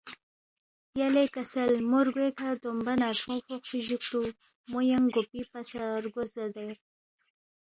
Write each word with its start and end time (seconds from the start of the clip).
یلے 0.99 1.25
کسل 1.35 1.71
موے 1.89 2.01
رگوے 2.07 2.27
کھہ 2.37 2.49
دومبہ 2.61 2.93
نرفونگ 3.01 3.41
فوقفی 3.47 3.79
جُوکتُو 3.87 4.21
مو 4.69 4.79
ینگ 4.89 5.07
گوپی 5.13 5.41
پا 5.51 5.59
سہ 5.69 5.83
رگُو 6.03 6.23
زدے 6.33 6.67